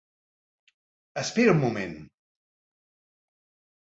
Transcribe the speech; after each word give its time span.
Espera 1.23 1.51
un 1.51 1.59
moment! 1.65 1.93